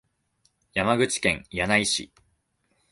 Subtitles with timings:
[0.73, 2.11] 山口県柳井市